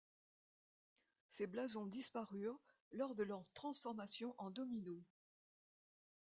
[1.27, 2.59] Ces blasons disparurent
[2.91, 4.99] lors de leur transformations en Domino.